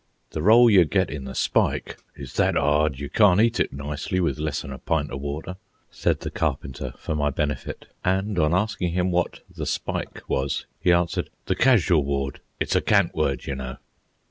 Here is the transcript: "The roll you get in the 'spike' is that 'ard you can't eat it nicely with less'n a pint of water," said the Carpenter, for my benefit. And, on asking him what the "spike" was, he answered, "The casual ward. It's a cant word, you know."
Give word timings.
"The 0.31 0.41
roll 0.41 0.67
you 0.67 0.83
get 0.85 1.11
in 1.11 1.25
the 1.25 1.35
'spike' 1.35 1.95
is 2.15 2.33
that 2.33 2.57
'ard 2.57 2.97
you 2.97 3.07
can't 3.07 3.39
eat 3.39 3.59
it 3.59 3.71
nicely 3.71 4.19
with 4.19 4.39
less'n 4.39 4.71
a 4.73 4.79
pint 4.79 5.11
of 5.11 5.21
water," 5.21 5.57
said 5.91 6.21
the 6.21 6.31
Carpenter, 6.31 6.95
for 6.97 7.13
my 7.13 7.29
benefit. 7.29 7.85
And, 8.03 8.39
on 8.39 8.51
asking 8.51 8.93
him 8.93 9.11
what 9.11 9.41
the 9.47 9.67
"spike" 9.67 10.23
was, 10.27 10.65
he 10.79 10.91
answered, 10.91 11.29
"The 11.45 11.53
casual 11.55 12.03
ward. 12.03 12.41
It's 12.59 12.75
a 12.75 12.81
cant 12.81 13.13
word, 13.13 13.45
you 13.45 13.53
know." 13.53 13.77